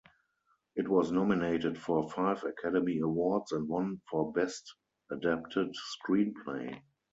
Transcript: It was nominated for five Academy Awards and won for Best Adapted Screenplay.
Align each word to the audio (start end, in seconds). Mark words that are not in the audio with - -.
It 0.75 0.87
was 0.89 1.11
nominated 1.11 1.77
for 1.77 2.09
five 2.09 2.43
Academy 2.43 3.01
Awards 3.01 3.51
and 3.51 3.69
won 3.69 4.01
for 4.09 4.33
Best 4.33 4.73
Adapted 5.11 5.75
Screenplay. 5.75 6.81